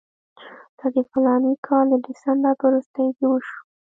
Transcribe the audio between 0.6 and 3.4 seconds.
دا د فلاني کال د ډسمبر په وروستیو کې